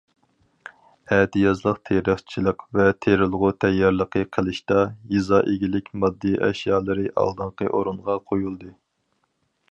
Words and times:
ئەتىيازلىق 1.15 1.75
تېرىقچىلىق 1.89 2.63
ۋە 2.77 2.87
تېرىلغۇ 3.05 3.51
تەييارلىقى 3.65 4.23
قىلىشتا 4.37 4.79
يېزا 5.15 5.41
ئىگىلىك 5.51 5.91
ماددىي 6.05 6.39
ئەشيالىرى 6.47 7.05
ئالدىنقى 7.25 7.69
ئورۇنغا 7.73 8.17
قويۇلدى. 8.33 8.73